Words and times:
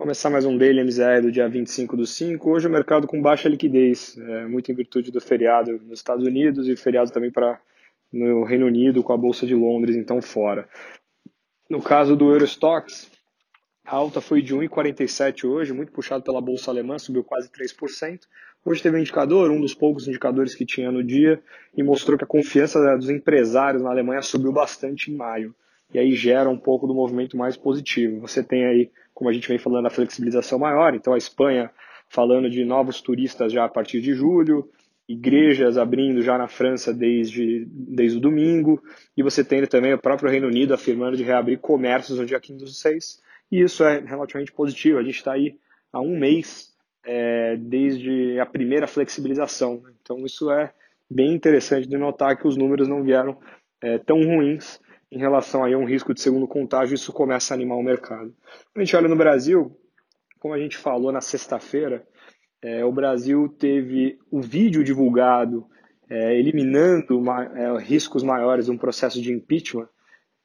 Começar 0.00 0.30
mais 0.30 0.46
um 0.46 0.56
daily 0.56 0.80
MZR 0.80 1.20
do 1.20 1.30
dia 1.30 1.46
25 1.46 1.94
do 1.94 2.06
5. 2.06 2.50
Hoje 2.50 2.66
o 2.66 2.70
mercado 2.70 3.06
com 3.06 3.20
baixa 3.20 3.50
liquidez, 3.50 4.16
é, 4.16 4.46
muito 4.46 4.72
em 4.72 4.74
virtude 4.74 5.10
do 5.10 5.20
feriado 5.20 5.72
nos 5.72 5.98
Estados 5.98 6.26
Unidos 6.26 6.66
e 6.66 6.74
feriado 6.74 7.10
também 7.10 7.30
para 7.30 7.60
no 8.10 8.42
Reino 8.42 8.64
Unido 8.64 9.02
com 9.02 9.12
a 9.12 9.16
Bolsa 9.18 9.46
de 9.46 9.54
Londres, 9.54 9.96
então 9.96 10.22
fora. 10.22 10.66
No 11.68 11.82
caso 11.82 12.16
do 12.16 12.32
Eurostox, 12.32 13.10
a 13.84 13.94
alta 13.94 14.22
foi 14.22 14.40
de 14.40 14.56
1,47 14.56 15.44
hoje, 15.44 15.74
muito 15.74 15.92
puxado 15.92 16.24
pela 16.24 16.40
Bolsa 16.40 16.70
Alemã, 16.70 16.98
subiu 16.98 17.22
quase 17.22 17.50
3%. 17.50 18.20
Hoje 18.64 18.82
teve 18.82 18.96
um 18.96 19.00
indicador, 19.00 19.50
um 19.50 19.60
dos 19.60 19.74
poucos 19.74 20.08
indicadores 20.08 20.54
que 20.54 20.64
tinha 20.64 20.90
no 20.90 21.04
dia, 21.04 21.42
e 21.76 21.82
mostrou 21.82 22.16
que 22.16 22.24
a 22.24 22.26
confiança 22.26 22.96
dos 22.96 23.10
empresários 23.10 23.82
na 23.82 23.90
Alemanha 23.90 24.22
subiu 24.22 24.50
bastante 24.50 25.10
em 25.10 25.14
maio. 25.14 25.54
E 25.92 25.98
aí 25.98 26.12
gera 26.12 26.48
um 26.48 26.58
pouco 26.58 26.86
do 26.86 26.94
movimento 26.94 27.36
mais 27.36 27.56
positivo. 27.56 28.20
Você 28.20 28.42
tem 28.42 28.64
aí, 28.64 28.90
como 29.12 29.28
a 29.28 29.32
gente 29.32 29.48
vem 29.48 29.58
falando, 29.58 29.86
a 29.86 29.90
flexibilização 29.90 30.58
maior, 30.58 30.94
então 30.94 31.14
a 31.14 31.18
Espanha 31.18 31.70
falando 32.08 32.50
de 32.50 32.64
novos 32.64 33.00
turistas 33.00 33.52
já 33.52 33.64
a 33.64 33.68
partir 33.68 34.00
de 34.00 34.14
julho, 34.14 34.68
igrejas 35.08 35.76
abrindo 35.76 36.22
já 36.22 36.38
na 36.38 36.48
França 36.48 36.92
desde, 36.92 37.66
desde 37.68 38.18
o 38.18 38.20
domingo, 38.20 38.82
e 39.16 39.22
você 39.22 39.44
tem 39.44 39.64
também 39.66 39.92
o 39.92 39.98
próprio 39.98 40.30
Reino 40.30 40.46
Unido 40.46 40.74
afirmando 40.74 41.16
de 41.16 41.22
reabrir 41.22 41.58
comércios 41.58 42.18
no 42.18 42.26
dia 42.26 42.40
15 42.40 42.64
do 42.64 42.70
6, 42.70 43.20
e 43.50 43.60
isso 43.62 43.82
é 43.84 43.98
relativamente 43.98 44.52
positivo. 44.52 44.98
A 44.98 45.02
gente 45.02 45.16
está 45.16 45.32
aí 45.32 45.56
há 45.92 46.00
um 46.00 46.16
mês 46.16 46.72
é, 47.04 47.56
desde 47.56 48.38
a 48.38 48.46
primeira 48.46 48.86
flexibilização. 48.86 49.80
Né? 49.82 49.92
Então, 50.00 50.24
isso 50.24 50.50
é 50.50 50.72
bem 51.10 51.34
interessante 51.34 51.88
de 51.88 51.96
notar 51.96 52.36
que 52.36 52.46
os 52.46 52.56
números 52.56 52.86
não 52.86 53.02
vieram 53.02 53.36
é, 53.82 53.98
tão 53.98 54.22
ruins 54.22 54.80
em 55.10 55.18
relação 55.18 55.64
aí 55.64 55.74
a 55.74 55.78
um 55.78 55.84
risco 55.84 56.14
de 56.14 56.20
segundo 56.20 56.46
contágio. 56.46 56.94
Isso 56.94 57.12
começa 57.12 57.52
a 57.52 57.56
animar 57.56 57.76
o 57.76 57.82
mercado. 57.82 58.34
Quando 58.72 58.76
a 58.76 58.84
gente 58.84 58.96
olha 58.96 59.08
no 59.08 59.16
Brasil, 59.16 59.76
como 60.38 60.54
a 60.54 60.58
gente 60.58 60.76
falou 60.76 61.12
na 61.12 61.20
sexta-feira, 61.20 62.06
é, 62.62 62.84
o 62.84 62.92
Brasil 62.92 63.48
teve 63.58 64.18
o 64.30 64.40
vídeo 64.40 64.84
divulgado 64.84 65.66
é, 66.08 66.36
eliminando 66.38 67.22
é, 67.54 67.78
riscos 67.82 68.22
maiores 68.22 68.66
de 68.66 68.70
um 68.70 68.78
processo 68.78 69.20
de 69.22 69.32
impeachment 69.32 69.88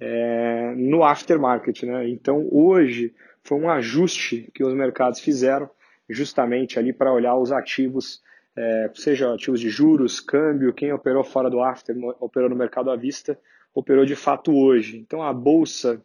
é, 0.00 0.74
no 0.76 1.02
aftermarket. 1.02 1.82
Né? 1.82 2.08
Então, 2.08 2.48
hoje 2.50 3.14
foi 3.42 3.58
um 3.58 3.68
ajuste 3.68 4.50
que 4.54 4.64
os 4.64 4.72
mercados 4.74 5.20
fizeram 5.20 5.68
justamente 6.08 6.78
ali 6.78 6.92
para 6.92 7.12
olhar 7.12 7.36
os 7.36 7.52
ativos, 7.52 8.22
é, 8.58 8.90
seja 8.92 9.32
ativos 9.32 9.60
de 9.60 9.70
juros, 9.70 10.18
câmbio, 10.18 10.74
quem 10.74 10.92
operou 10.92 11.22
fora 11.22 11.48
do 11.48 11.60
after, 11.60 11.96
operou 12.18 12.50
no 12.50 12.56
mercado 12.56 12.90
à 12.90 12.96
vista, 12.96 13.38
operou 13.72 14.04
de 14.04 14.16
fato 14.16 14.52
hoje. 14.52 14.98
Então 14.98 15.22
a 15.22 15.32
bolsa 15.32 16.04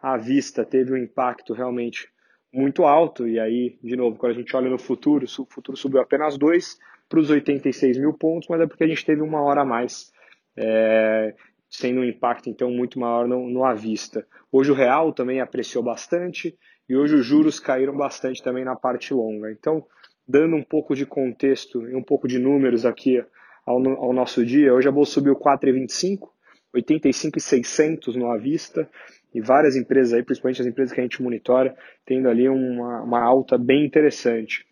à 0.00 0.16
vista 0.16 0.64
teve 0.64 0.92
um 0.92 0.96
impacto 0.96 1.52
realmente 1.52 2.08
muito 2.52 2.84
alto, 2.84 3.28
e 3.28 3.38
aí, 3.38 3.78
de 3.82 3.96
novo, 3.96 4.18
quando 4.18 4.32
a 4.32 4.34
gente 4.34 4.54
olha 4.56 4.68
no 4.68 4.78
futuro, 4.78 5.24
o 5.24 5.46
futuro 5.46 5.76
subiu 5.76 6.00
apenas 6.00 6.36
2 6.36 6.76
para 7.08 7.20
os 7.20 7.30
86 7.30 7.96
mil 7.98 8.12
pontos, 8.12 8.48
mas 8.48 8.60
é 8.60 8.66
porque 8.66 8.82
a 8.82 8.88
gente 8.88 9.06
teve 9.06 9.22
uma 9.22 9.40
hora 9.40 9.62
a 9.62 9.64
mais, 9.64 10.12
é, 10.56 11.34
sendo 11.70 12.00
um 12.00 12.04
impacto 12.04 12.50
então 12.50 12.68
muito 12.70 12.98
maior 12.98 13.28
no, 13.28 13.48
no 13.48 13.64
à 13.64 13.74
vista. 13.74 14.26
Hoje 14.50 14.72
o 14.72 14.74
real 14.74 15.12
também 15.12 15.40
apreciou 15.40 15.84
bastante, 15.84 16.58
e 16.88 16.96
hoje 16.96 17.14
os 17.14 17.24
juros 17.24 17.60
caíram 17.60 17.96
bastante 17.96 18.42
também 18.42 18.64
na 18.64 18.74
parte 18.74 19.14
longa. 19.14 19.50
Então, 19.52 19.86
dando 20.26 20.56
um 20.56 20.62
pouco 20.62 20.94
de 20.94 21.04
contexto 21.04 21.88
e 21.88 21.94
um 21.94 22.02
pouco 22.02 22.28
de 22.28 22.38
números 22.38 22.86
aqui 22.86 23.22
ao, 23.66 23.76
ao 23.98 24.12
nosso 24.12 24.44
dia, 24.44 24.72
hoje 24.72 24.88
a 24.88 24.92
bolsa 24.92 25.12
subiu 25.12 25.36
4,25, 25.36 26.28
85,600 26.74 28.16
no 28.16 28.30
à 28.30 28.38
vista, 28.38 28.88
e 29.34 29.40
várias 29.40 29.76
empresas 29.76 30.12
aí, 30.12 30.22
principalmente 30.22 30.60
as 30.60 30.66
empresas 30.66 30.92
que 30.92 31.00
a 31.00 31.02
gente 31.02 31.22
monitora, 31.22 31.76
tendo 32.04 32.28
ali 32.28 32.48
uma, 32.48 33.02
uma 33.02 33.20
alta 33.20 33.56
bem 33.56 33.84
interessante. 33.84 34.66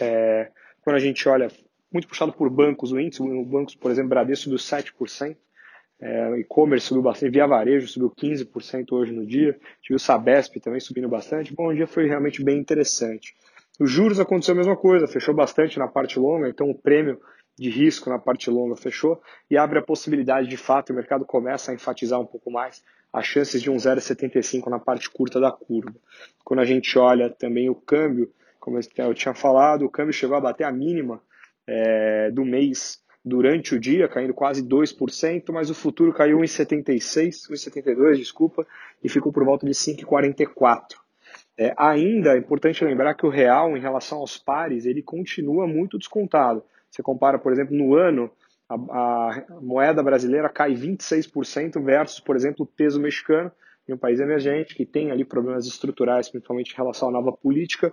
É, 0.00 0.50
quando 0.82 0.96
a 0.96 1.00
gente 1.00 1.28
olha, 1.28 1.48
muito 1.92 2.08
puxado 2.08 2.32
por 2.32 2.50
bancos, 2.50 2.92
o 2.92 2.98
índice, 2.98 3.22
o 3.22 3.44
bancos, 3.44 3.74
por 3.74 3.90
exemplo, 3.90 4.10
Bradesco 4.10 4.44
subiu 4.44 4.58
7%, 4.58 5.36
é, 6.00 6.38
e-commerce 6.38 6.86
subiu 6.86 7.02
bastante, 7.02 7.32
via 7.32 7.46
varejo 7.46 7.88
subiu 7.88 8.10
15% 8.10 8.92
hoje 8.92 9.12
no 9.12 9.26
dia, 9.26 9.58
tive 9.82 9.96
o 9.96 9.98
Sabesp 9.98 10.60
também 10.60 10.80
subindo 10.80 11.08
bastante. 11.08 11.52
Bom, 11.52 11.68
o 11.68 11.74
dia 11.74 11.86
foi 11.86 12.06
realmente 12.06 12.42
bem 12.42 12.58
interessante. 12.58 13.34
Os 13.78 13.90
juros 13.90 14.18
aconteceu 14.18 14.54
a 14.54 14.56
mesma 14.56 14.76
coisa, 14.76 15.06
fechou 15.06 15.34
bastante 15.34 15.78
na 15.78 15.86
parte 15.86 16.18
longa, 16.18 16.48
então 16.48 16.68
o 16.68 16.74
prêmio 16.74 17.20
de 17.56 17.70
risco 17.70 18.10
na 18.10 18.18
parte 18.18 18.50
longa 18.50 18.76
fechou 18.76 19.20
e 19.50 19.56
abre 19.56 19.78
a 19.78 19.82
possibilidade, 19.82 20.48
de 20.48 20.56
fato, 20.56 20.90
o 20.90 20.96
mercado 20.96 21.24
começa 21.24 21.70
a 21.70 21.74
enfatizar 21.74 22.20
um 22.20 22.26
pouco 22.26 22.50
mais 22.50 22.82
as 23.12 23.24
chances 23.24 23.62
de 23.62 23.70
um 23.70 23.76
0,75 23.76 24.68
na 24.68 24.78
parte 24.78 25.08
curta 25.08 25.40
da 25.40 25.50
curva. 25.50 25.94
Quando 26.44 26.60
a 26.60 26.64
gente 26.64 26.98
olha 26.98 27.30
também 27.30 27.70
o 27.70 27.74
câmbio, 27.74 28.30
como 28.60 28.78
eu 28.78 29.14
tinha 29.14 29.34
falado, 29.34 29.84
o 29.84 29.90
câmbio 29.90 30.12
chegou 30.12 30.36
a 30.36 30.40
bater 30.40 30.64
a 30.64 30.72
mínima 30.72 31.22
é, 31.66 32.30
do 32.30 32.44
mês 32.44 33.00
durante 33.24 33.74
o 33.74 33.80
dia, 33.80 34.08
caindo 34.08 34.34
quase 34.34 34.62
2%, 34.62 35.52
mas 35.52 35.70
o 35.70 35.74
futuro 35.74 36.12
caiu 36.12 36.38
1,76, 36.38 37.50
1,72, 37.50 38.16
desculpa, 38.16 38.66
e 39.02 39.08
ficou 39.08 39.32
por 39.32 39.44
volta 39.44 39.66
de 39.66 39.72
5,44. 39.72 40.97
É, 41.58 41.74
ainda 41.76 42.34
é 42.34 42.38
importante 42.38 42.84
lembrar 42.84 43.14
que 43.14 43.26
o 43.26 43.28
real, 43.28 43.76
em 43.76 43.80
relação 43.80 44.18
aos 44.18 44.38
pares, 44.38 44.86
ele 44.86 45.02
continua 45.02 45.66
muito 45.66 45.98
descontado. 45.98 46.62
Você 46.88 47.02
compara, 47.02 47.36
por 47.36 47.50
exemplo, 47.50 47.76
no 47.76 47.96
ano, 47.96 48.30
a, 48.68 48.74
a 48.74 49.60
moeda 49.60 50.00
brasileira 50.00 50.48
cai 50.48 50.72
26% 50.72 51.82
versus, 51.82 52.20
por 52.20 52.36
exemplo, 52.36 52.64
o 52.64 52.66
peso 52.66 53.00
mexicano, 53.00 53.50
em 53.88 53.92
um 53.92 53.98
país 53.98 54.20
emergente, 54.20 54.72
que 54.72 54.86
tem 54.86 55.10
ali 55.10 55.24
problemas 55.24 55.66
estruturais, 55.66 56.28
principalmente 56.28 56.72
em 56.72 56.76
relação 56.76 57.08
à 57.08 57.12
nova 57.12 57.32
política, 57.32 57.92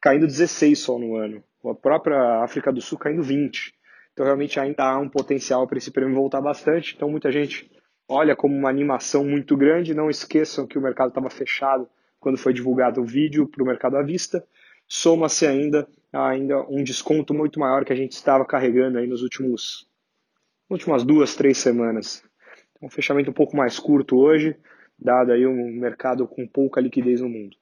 caindo 0.00 0.26
16 0.26 0.78
só 0.78 0.98
no 0.98 1.16
ano. 1.16 1.44
A 1.66 1.74
própria 1.74 2.42
África 2.42 2.72
do 2.72 2.80
Sul 2.80 2.96
caindo 2.96 3.22
20. 3.22 3.74
Então, 4.14 4.24
realmente, 4.24 4.58
ainda 4.58 4.82
há 4.82 4.98
um 4.98 5.10
potencial 5.10 5.66
para 5.66 5.76
esse 5.76 5.90
prêmio 5.90 6.14
voltar 6.14 6.40
bastante. 6.40 6.94
Então, 6.96 7.10
muita 7.10 7.30
gente 7.30 7.70
olha 8.08 8.34
como 8.34 8.56
uma 8.56 8.70
animação 8.70 9.24
muito 9.24 9.56
grande. 9.56 9.92
Não 9.92 10.08
esqueçam 10.08 10.66
que 10.66 10.78
o 10.78 10.82
mercado 10.82 11.08
estava 11.08 11.28
fechado 11.28 11.86
quando 12.24 12.38
foi 12.38 12.54
divulgado 12.54 13.02
o 13.02 13.04
vídeo 13.04 13.46
para 13.46 13.62
o 13.62 13.66
mercado 13.66 13.98
à 13.98 14.02
vista. 14.02 14.42
Soma-se 14.88 15.46
ainda, 15.46 15.86
ainda 16.10 16.66
um 16.70 16.82
desconto 16.82 17.34
muito 17.34 17.60
maior 17.60 17.84
que 17.84 17.92
a 17.92 17.96
gente 17.96 18.12
estava 18.12 18.46
carregando 18.46 18.96
aí 18.96 19.06
nos 19.06 19.22
últimos 19.22 19.86
últimas 20.70 21.04
duas, 21.04 21.36
três 21.36 21.58
semanas. 21.58 22.24
Então, 22.72 22.88
um 22.88 22.90
fechamento 22.90 23.30
um 23.30 23.34
pouco 23.34 23.54
mais 23.54 23.78
curto 23.78 24.16
hoje, 24.16 24.56
dado 24.98 25.32
aí 25.32 25.46
um 25.46 25.78
mercado 25.78 26.26
com 26.26 26.46
pouca 26.46 26.80
liquidez 26.80 27.20
no 27.20 27.28
mundo. 27.28 27.58